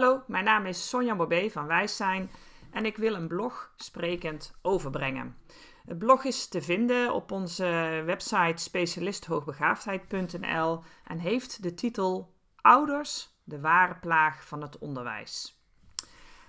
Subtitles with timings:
[0.00, 2.30] Hallo, mijn naam is Sonja Bobé van Wijs Zijn
[2.70, 5.36] en ik wil een blog sprekend overbrengen.
[5.84, 13.60] Het blog is te vinden op onze website specialisthoogbegaafdheid.nl en heeft de titel Ouders, de
[13.60, 15.62] ware plaag van het onderwijs.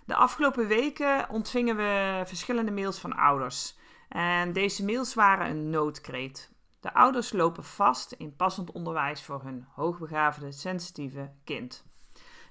[0.06, 3.78] De afgelopen weken ontvingen we verschillende mails van ouders.
[4.10, 6.52] En deze mails waren een noodkreet.
[6.80, 11.90] De ouders lopen vast in passend onderwijs voor hun hoogbegaafde, sensitieve kind.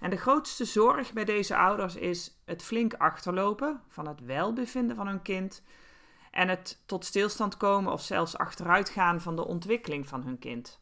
[0.00, 5.06] En de grootste zorg bij deze ouders is het flink achterlopen van het welbevinden van
[5.06, 5.62] hun kind
[6.30, 10.80] en het tot stilstand komen of zelfs achteruitgaan van de ontwikkeling van hun kind.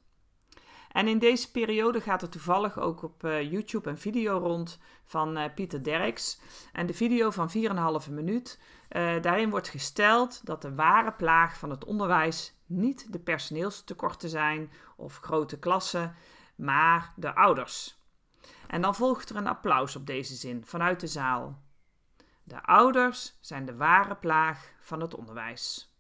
[0.92, 5.38] En in deze periode gaat er toevallig ook op uh, YouTube een video rond van
[5.38, 6.40] uh, Pieter Derks.
[6.72, 7.50] En de video van
[8.06, 8.60] 4,5 minuut.
[8.90, 14.72] Uh, daarin wordt gesteld dat de ware plaag van het onderwijs niet de personeelstekorten zijn
[14.96, 16.14] of grote klassen,
[16.54, 17.97] maar de ouders.
[18.68, 21.62] En dan volgt er een applaus op deze zin vanuit de zaal.
[22.42, 25.94] De ouders zijn de ware plaag van het onderwijs.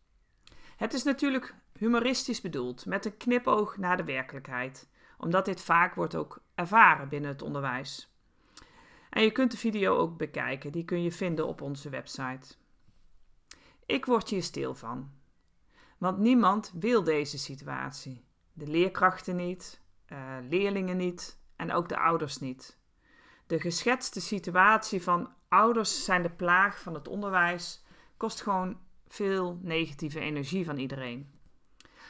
[0.76, 4.88] Het is natuurlijk humoristisch bedoeld, met een knipoog naar de werkelijkheid,
[5.18, 8.12] omdat dit vaak wordt ook ervaren binnen het onderwijs.
[9.10, 12.54] En je kunt de video ook bekijken, die kun je vinden op onze website.
[13.86, 15.10] Ik word hier stil van,
[15.98, 18.24] want niemand wil deze situatie.
[18.52, 19.80] De leerkrachten niet,
[20.12, 22.78] uh, leerlingen niet en ook de ouders niet.
[23.46, 27.84] De geschetste situatie van ouders zijn de plaag van het onderwijs
[28.16, 28.78] kost gewoon
[29.08, 31.32] veel negatieve energie van iedereen.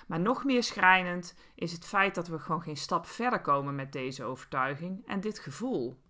[0.07, 3.93] Maar nog meer schrijnend is het feit dat we gewoon geen stap verder komen met
[3.93, 6.03] deze overtuiging en dit gevoel.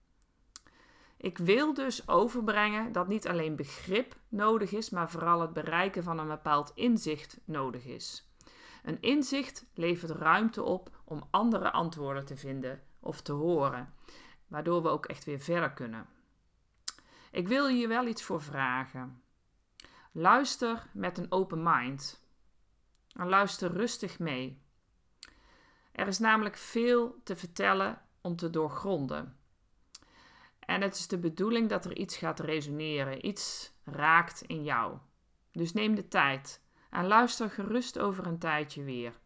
[1.17, 6.19] Ik wil dus overbrengen dat niet alleen begrip nodig is, maar vooral het bereiken van
[6.19, 8.33] een bepaald inzicht nodig is.
[8.83, 13.95] Een inzicht levert ruimte op om andere antwoorden te vinden of te horen,
[14.47, 16.07] waardoor we ook echt weer verder kunnen.
[17.31, 19.23] Ik wil hier wel iets voor vragen.
[20.13, 22.27] Luister met een open mind.
[23.13, 24.63] En luister rustig mee.
[25.93, 29.39] Er is namelijk veel te vertellen om te doorgronden.
[30.59, 34.99] En het is de bedoeling dat er iets gaat resoneren, iets raakt in jou.
[35.53, 39.19] Dus neem de tijd en luister gerust over een tijdje weer.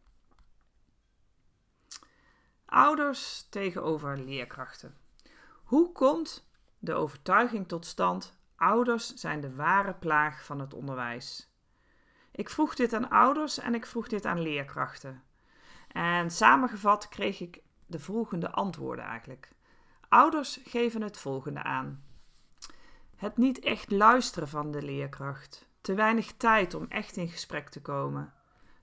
[2.73, 4.97] Ouders tegenover leerkrachten.
[5.65, 11.53] Hoe komt de overtuiging tot stand: ouders zijn de ware plaag van het onderwijs?
[12.31, 15.23] Ik vroeg dit aan ouders en ik vroeg dit aan leerkrachten.
[15.89, 19.53] En samengevat kreeg ik de volgende antwoorden eigenlijk.
[20.09, 22.05] Ouders geven het volgende aan:
[23.17, 27.83] het niet echt luisteren van de leerkracht, te weinig tijd om echt in gesprek te
[27.83, 28.33] komen,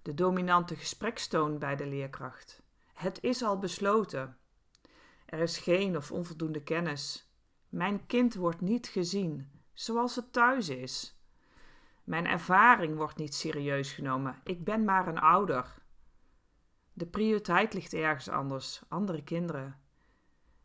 [0.02, 2.68] de dominante gesprekstoon bij de leerkracht.
[3.00, 4.38] Het is al besloten.
[5.26, 7.32] Er is geen of onvoldoende kennis.
[7.70, 11.20] Mijn kind wordt niet gezien zoals het thuis is.
[12.04, 14.42] Mijn ervaring wordt niet serieus genomen.
[14.44, 15.82] Ik ben maar een ouder.
[16.94, 19.80] De prioriteit ligt ergens anders, andere kinderen.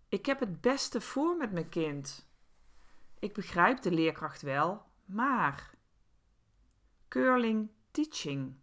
[0.09, 2.29] Ik heb het beste voor met mijn kind.
[3.19, 5.75] Ik begrijp de leerkracht wel, maar.
[7.09, 8.57] Curling teaching.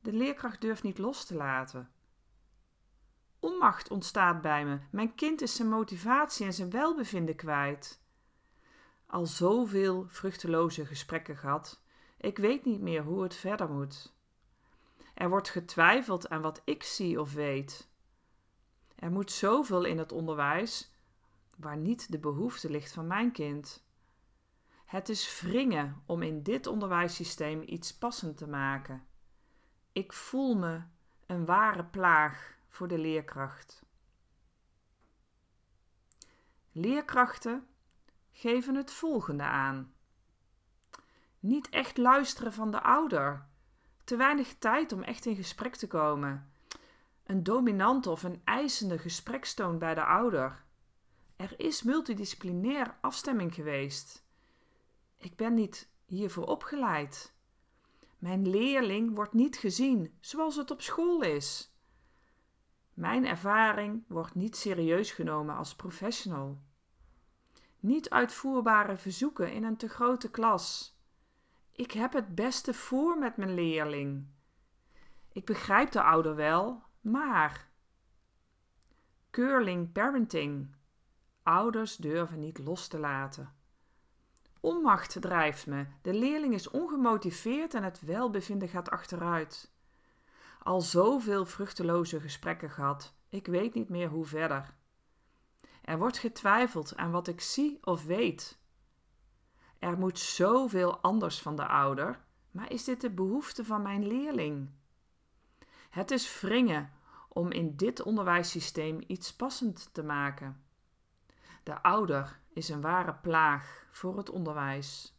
[0.00, 1.90] De leerkracht durft niet los te laten.
[3.60, 4.78] Onmacht ontstaat bij me.
[4.90, 8.02] Mijn kind is zijn motivatie en zijn welbevinden kwijt.
[9.06, 11.82] Al zoveel vruchteloze gesprekken gehad.
[12.16, 14.14] Ik weet niet meer hoe het verder moet.
[15.14, 17.88] Er wordt getwijfeld aan wat ik zie of weet.
[18.96, 20.94] Er moet zoveel in het onderwijs
[21.56, 23.84] waar niet de behoefte ligt van mijn kind.
[24.84, 29.06] Het is wringen om in dit onderwijssysteem iets passend te maken.
[29.92, 30.82] Ik voel me
[31.26, 33.82] een ware plaag voor de leerkracht.
[36.72, 37.66] Leerkrachten
[38.32, 39.94] geven het volgende aan:
[41.38, 43.46] niet echt luisteren van de ouder,
[44.04, 46.52] te weinig tijd om echt in gesprek te komen,
[47.24, 50.64] een dominante of een eisende gesprekstoon bij de ouder.
[51.36, 54.24] Er is multidisciplinair afstemming geweest.
[55.16, 57.34] Ik ben niet hiervoor opgeleid.
[58.18, 61.74] Mijn leerling wordt niet gezien zoals het op school is.
[63.00, 66.60] Mijn ervaring wordt niet serieus genomen als professional.
[67.78, 70.98] Niet uitvoerbare verzoeken in een te grote klas.
[71.72, 74.26] Ik heb het beste voor met mijn leerling.
[75.32, 77.68] Ik begrijp de ouder wel, maar.
[79.30, 80.76] Curling parenting.
[81.42, 83.54] Ouders durven niet los te laten.
[84.60, 85.86] Onmacht drijft me.
[86.02, 89.72] De leerling is ongemotiveerd en het welbevinden gaat achteruit
[90.62, 93.14] al zoveel vruchteloze gesprekken gehad.
[93.28, 94.74] Ik weet niet meer hoe verder.
[95.82, 98.58] Er wordt getwijfeld aan wat ik zie of weet.
[99.78, 102.20] Er moet zoveel anders van de ouder,
[102.50, 104.70] maar is dit de behoefte van mijn leerling?
[105.90, 106.92] Het is wringen
[107.28, 110.64] om in dit onderwijssysteem iets passend te maken.
[111.62, 115.14] De ouder is een ware plaag voor het onderwijs.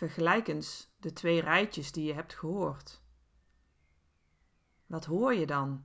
[0.00, 3.02] Vergelijk eens de twee rijtjes die je hebt gehoord.
[4.86, 5.84] Wat hoor je dan?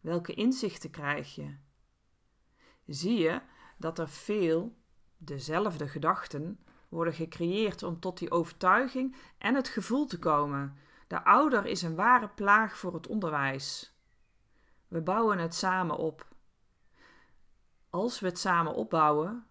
[0.00, 1.56] Welke inzichten krijg je?
[2.86, 3.40] Zie je
[3.76, 4.76] dat er veel
[5.16, 10.76] dezelfde gedachten worden gecreëerd om tot die overtuiging en het gevoel te komen.
[11.06, 13.96] De ouder is een ware plaag voor het onderwijs.
[14.88, 16.28] We bouwen het samen op.
[17.90, 19.46] Als we het samen opbouwen,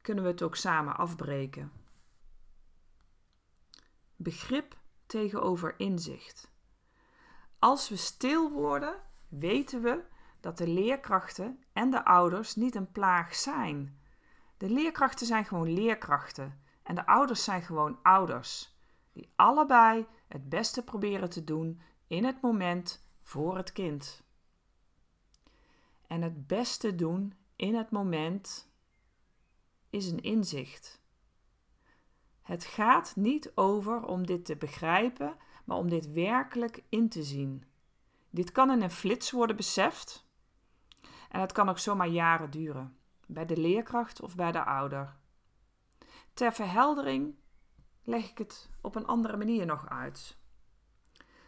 [0.00, 1.79] kunnen we het ook samen afbreken.
[4.22, 4.76] Begrip
[5.06, 6.50] tegenover inzicht.
[7.58, 10.04] Als we stil worden, weten we
[10.40, 14.00] dat de leerkrachten en de ouders niet een plaag zijn.
[14.56, 18.76] De leerkrachten zijn gewoon leerkrachten en de ouders zijn gewoon ouders,
[19.12, 24.22] die allebei het beste proberen te doen in het moment voor het kind.
[26.06, 28.68] En het beste doen in het moment
[29.90, 30.99] is een inzicht.
[32.50, 37.64] Het gaat niet over om dit te begrijpen, maar om dit werkelijk in te zien.
[38.30, 40.28] Dit kan in een flits worden beseft
[41.28, 45.16] en het kan ook zomaar jaren duren, bij de leerkracht of bij de ouder.
[46.34, 47.34] Ter verheldering
[48.04, 50.38] leg ik het op een andere manier nog uit.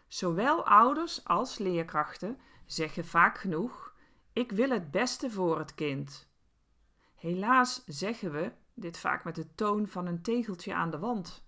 [0.06, 3.94] Zowel ouders als leerkrachten zeggen vaak genoeg:
[4.32, 6.30] Ik wil het beste voor het kind.
[7.14, 11.44] Helaas zeggen we dit vaak met de toon van een tegeltje aan de wand.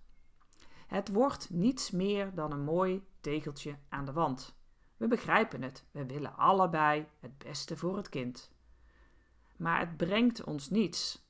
[0.87, 4.55] Het wordt niets meer dan een mooi tegeltje aan de wand.
[4.97, 8.51] We begrijpen het, we willen allebei het beste voor het kind.
[9.57, 11.25] Maar het brengt ons niets.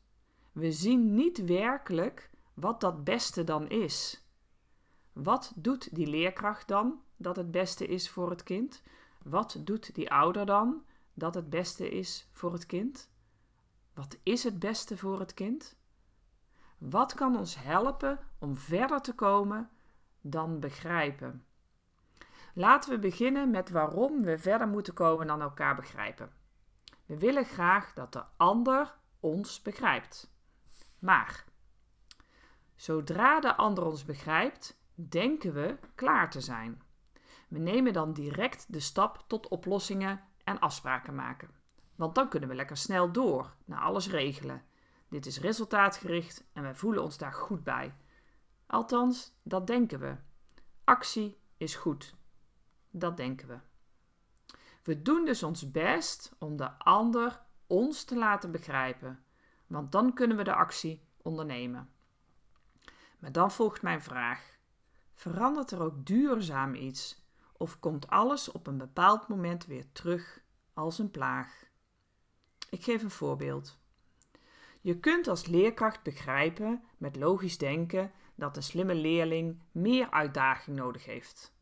[0.51, 4.23] We zien niet werkelijk wat dat beste dan is.
[5.13, 8.83] Wat doet die leerkracht dan dat het beste is voor het kind?
[9.23, 13.09] Wat doet die ouder dan dat het beste is voor het kind?
[13.93, 15.77] Wat is het beste voor het kind?
[16.77, 19.69] Wat kan ons helpen om verder te komen
[20.21, 21.45] dan begrijpen?
[22.53, 26.31] Laten we beginnen met waarom we verder moeten komen dan elkaar begrijpen.
[27.05, 30.33] We willen graag dat de ander ons begrijpt.
[30.99, 31.43] Maar
[32.75, 36.81] zodra de ander ons begrijpt, denken we klaar te zijn.
[37.47, 41.49] We nemen dan direct de stap tot oplossingen en afspraken maken.
[41.95, 44.63] Want dan kunnen we lekker snel door naar alles regelen.
[45.15, 47.95] Dit is resultaatgericht en wij voelen ons daar goed bij.
[48.65, 50.15] Althans, dat denken we.
[50.83, 52.15] Actie is goed.
[52.89, 53.59] Dat denken we.
[54.83, 59.25] We doen dus ons best om de ander ons te laten begrijpen,
[59.67, 61.89] want dan kunnen we de actie ondernemen.
[63.19, 64.57] Maar dan volgt mijn vraag:
[65.13, 70.41] verandert er ook duurzaam iets of komt alles op een bepaald moment weer terug
[70.73, 71.63] als een plaag?
[72.69, 73.83] Ik geef een voorbeeld.
[74.85, 81.05] Je kunt als leerkracht begrijpen met logisch denken dat een slimme leerling meer uitdaging nodig
[81.05, 81.53] heeft.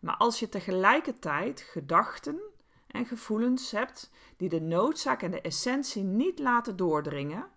[0.00, 2.40] Maar als je tegelijkertijd gedachten
[2.86, 7.50] en gevoelens hebt die de noodzaak en de essentie niet laten doordringen,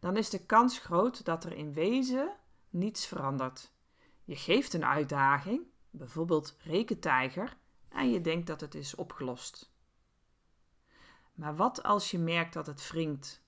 [0.00, 2.36] dan is de kans groot dat er in wezen
[2.70, 3.72] niets verandert.
[4.24, 7.56] Je geeft een uitdaging, bijvoorbeeld rekentijger,
[7.88, 9.72] en je denkt dat het is opgelost.
[11.34, 13.44] Maar wat als je merkt dat het wringt,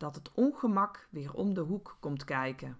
[0.00, 2.78] dat het ongemak weer om de hoek komt kijken?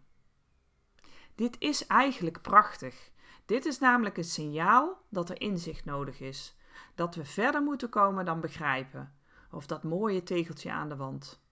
[1.34, 3.10] Dit is eigenlijk prachtig.
[3.44, 6.56] Dit is namelijk een signaal dat er inzicht nodig is,
[6.94, 9.14] dat we verder moeten komen dan begrijpen,
[9.50, 11.42] of dat mooie tegeltje aan de wand.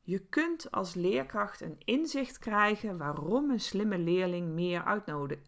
[0.00, 5.06] Je kunt als leerkracht een inzicht krijgen waarom een slimme leerling meer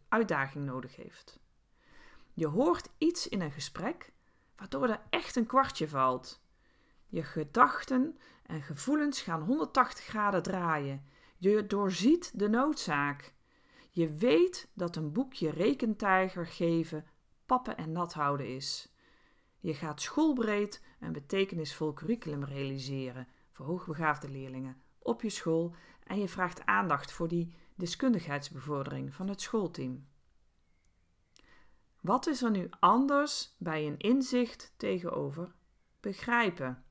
[0.08, 1.40] uitdaging nodig heeft.
[2.32, 4.12] Je hoort iets in een gesprek
[4.56, 6.46] waardoor er echt een kwartje valt.
[7.08, 11.04] Je gedachten en gevoelens gaan 180 graden draaien.
[11.36, 13.34] Je doorziet de noodzaak.
[13.90, 17.06] Je weet dat een boekje rekentijger geven
[17.46, 18.92] pappen en nat houden is.
[19.60, 25.74] Je gaat schoolbreed een betekenisvol curriculum realiseren voor hoogbegaafde leerlingen op je school
[26.04, 30.06] en je vraagt aandacht voor die deskundigheidsbevordering van het schoolteam.
[32.00, 35.54] Wat is er nu anders bij een inzicht tegenover
[36.00, 36.84] begrijpen?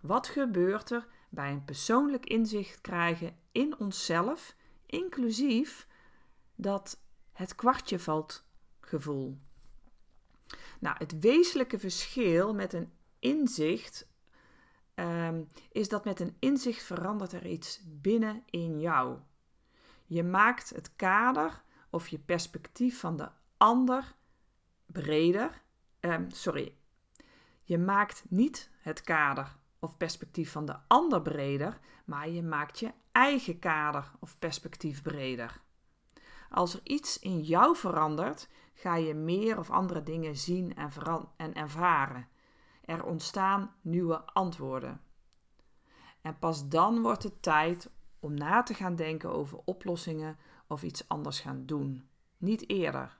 [0.00, 5.86] Wat gebeurt er bij een persoonlijk inzicht krijgen in onszelf, inclusief
[6.54, 7.00] dat
[7.32, 8.44] het kwartje valt
[8.80, 9.38] gevoel?
[10.80, 14.08] Nou, het wezenlijke verschil met een inzicht
[14.94, 15.42] ehm,
[15.72, 19.18] is dat met een inzicht verandert er iets binnen in jou.
[20.06, 24.14] Je maakt het kader of je perspectief van de ander
[24.86, 25.62] breder.
[26.00, 26.74] Ehm, sorry.
[27.62, 32.92] Je maakt niet het kader of perspectief van de ander breder, maar je maakt je
[33.12, 35.60] eigen kader of perspectief breder.
[36.50, 40.90] Als er iets in jou verandert, ga je meer of andere dingen zien en,
[41.36, 42.28] en ervaren.
[42.84, 45.00] Er ontstaan nieuwe antwoorden.
[46.20, 51.08] En pas dan wordt het tijd om na te gaan denken over oplossingen of iets
[51.08, 52.08] anders gaan doen.
[52.36, 53.18] Niet eerder.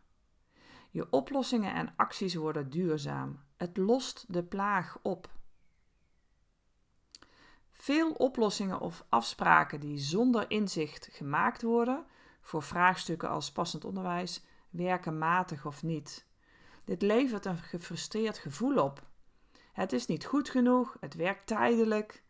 [0.90, 3.40] Je oplossingen en acties worden duurzaam.
[3.56, 5.30] Het lost de plaag op.
[7.80, 12.04] Veel oplossingen of afspraken die zonder inzicht gemaakt worden,
[12.40, 16.26] voor vraagstukken als passend onderwijs, werken matig of niet.
[16.84, 19.02] Dit levert een gefrustreerd gevoel op.
[19.72, 22.22] Het is niet goed genoeg, het werkt tijdelijk.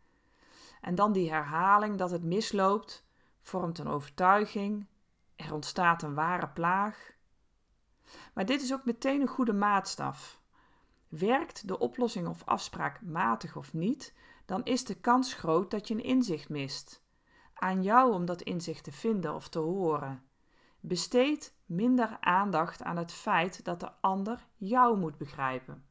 [0.81, 3.05] En dan die herhaling dat het misloopt,
[3.41, 4.87] vormt een overtuiging,
[5.35, 7.11] er ontstaat een ware plaag.
[8.33, 10.41] Maar dit is ook meteen een goede maatstaf.
[11.07, 14.13] Werkt de oplossing of afspraak matig of niet,
[14.51, 17.03] dan is de kans groot dat je een inzicht mist.
[17.53, 20.23] Aan jou om dat inzicht te vinden of te horen.
[20.79, 25.85] Besteed minder aandacht aan het feit dat de ander jou moet begrijpen.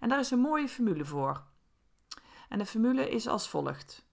[0.00, 1.44] En daar is een mooie formule voor.
[2.48, 4.06] En de formule is als volgt: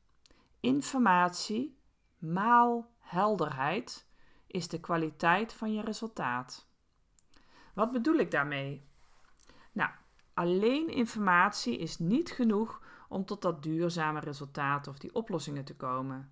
[0.59, 1.79] informatie
[2.17, 4.07] maal helderheid
[4.47, 6.67] is de kwaliteit van je resultaat.
[7.73, 8.87] Wat bedoel ik daarmee?
[9.71, 9.91] Nou,
[10.33, 12.81] alleen informatie is niet genoeg
[13.13, 16.31] om tot dat duurzame resultaat of die oplossingen te komen.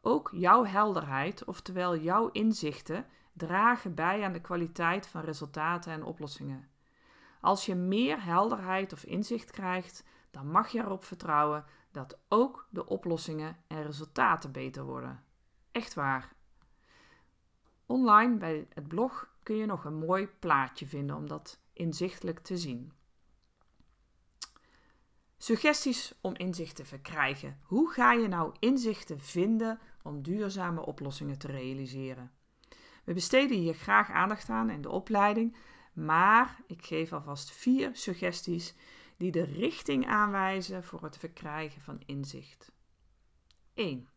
[0.00, 6.68] Ook jouw helderheid, oftewel jouw inzichten, dragen bij aan de kwaliteit van resultaten en oplossingen.
[7.40, 12.86] Als je meer helderheid of inzicht krijgt, dan mag je erop vertrouwen dat ook de
[12.86, 15.24] oplossingen en resultaten beter worden.
[15.72, 16.32] Echt waar.
[17.86, 22.56] Online bij het blog kun je nog een mooi plaatje vinden om dat inzichtelijk te
[22.56, 22.92] zien.
[25.38, 27.58] Suggesties om inzicht te verkrijgen.
[27.62, 32.32] Hoe ga je nou inzichten vinden om duurzame oplossingen te realiseren?
[33.04, 35.56] We besteden hier graag aandacht aan in de opleiding,
[35.92, 38.74] maar ik geef alvast vier suggesties
[39.16, 42.72] die de richting aanwijzen voor het verkrijgen van inzicht.
[43.74, 44.08] 1.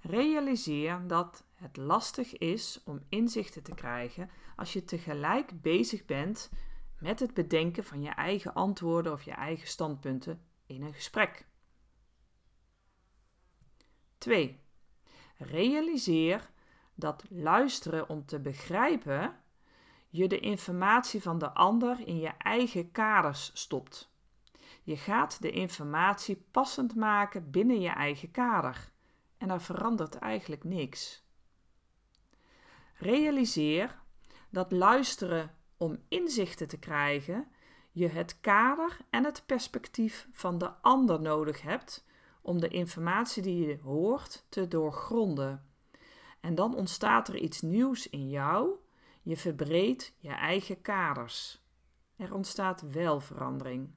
[0.00, 6.50] Realiseer dat het lastig is om inzichten te krijgen als je tegelijk bezig bent
[6.98, 11.46] met het bedenken van je eigen antwoorden of je eigen standpunten in een gesprek.
[14.18, 14.60] 2.
[15.36, 16.50] Realiseer
[16.94, 19.36] dat luisteren om te begrijpen
[20.08, 24.12] je de informatie van de ander in je eigen kaders stopt.
[24.82, 28.90] Je gaat de informatie passend maken binnen je eigen kader
[29.38, 31.26] en er verandert eigenlijk niks.
[32.94, 33.98] Realiseer
[34.50, 37.48] dat luisteren om inzichten te krijgen
[37.98, 42.04] je het kader en het perspectief van de ander nodig hebt
[42.40, 45.66] om de informatie die je hoort te doorgronden.
[46.40, 48.70] En dan ontstaat er iets nieuws in jou.
[49.22, 51.62] Je verbreedt je eigen kaders.
[52.16, 53.90] Er ontstaat wel verandering.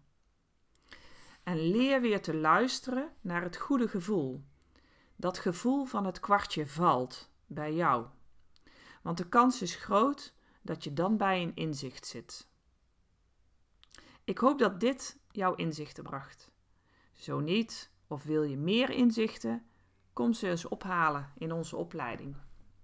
[1.44, 4.44] En leer weer te luisteren naar het goede gevoel.
[5.16, 8.06] Dat gevoel van het kwartje valt bij jou.
[9.02, 12.48] Want de kans is groot dat je dan bij een inzicht zit.
[14.24, 16.52] Ik hoop dat dit jouw inzichten bracht.
[17.14, 19.66] Zo niet, of wil je meer inzichten,
[20.14, 22.36] kom ze eens ophalen in onze opleiding.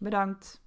[0.00, 0.64] Bedankt.